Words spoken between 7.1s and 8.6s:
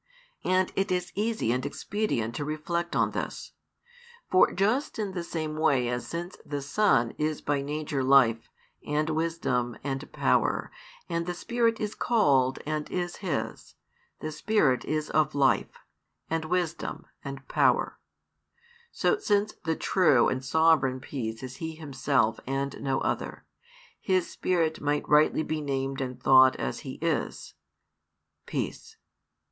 is by nature life,